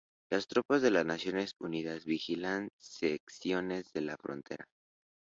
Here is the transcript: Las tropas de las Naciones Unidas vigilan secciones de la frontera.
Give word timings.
Las 0.31 0.47
tropas 0.47 0.81
de 0.81 0.89
las 0.89 1.05
Naciones 1.05 1.53
Unidas 1.59 2.05
vigilan 2.05 2.69
secciones 2.79 3.93
de 3.93 4.01
la 4.01 4.17
frontera. 4.17 4.65